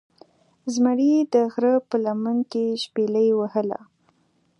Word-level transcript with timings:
زمرې 0.73 1.13
دغره 1.33 1.73
په 1.89 1.95
لمن 2.05 2.37
کې 2.51 2.65
شپیلۍ 2.83 3.27
وهله 3.39 3.79